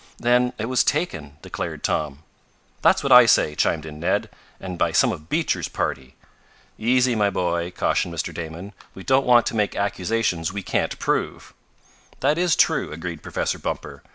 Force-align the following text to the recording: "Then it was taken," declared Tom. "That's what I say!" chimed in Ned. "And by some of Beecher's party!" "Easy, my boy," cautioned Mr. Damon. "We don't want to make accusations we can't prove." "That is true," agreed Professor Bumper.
"Then 0.17 0.53
it 0.57 0.65
was 0.65 0.83
taken," 0.83 1.37
declared 1.43 1.83
Tom. 1.83 2.23
"That's 2.81 3.03
what 3.03 3.11
I 3.11 3.27
say!" 3.27 3.53
chimed 3.53 3.85
in 3.85 3.99
Ned. 3.99 4.31
"And 4.59 4.79
by 4.79 4.93
some 4.93 5.11
of 5.11 5.29
Beecher's 5.29 5.67
party!" 5.67 6.15
"Easy, 6.79 7.13
my 7.13 7.29
boy," 7.29 7.69
cautioned 7.69 8.11
Mr. 8.11 8.33
Damon. 8.33 8.73
"We 8.95 9.03
don't 9.03 9.27
want 9.27 9.45
to 9.45 9.55
make 9.55 9.75
accusations 9.75 10.51
we 10.51 10.63
can't 10.63 10.97
prove." 10.97 11.53
"That 12.19 12.39
is 12.39 12.55
true," 12.55 12.91
agreed 12.91 13.21
Professor 13.21 13.59
Bumper. 13.59 14.01